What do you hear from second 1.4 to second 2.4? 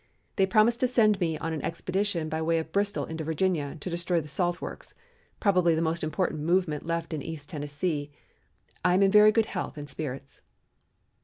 an expedition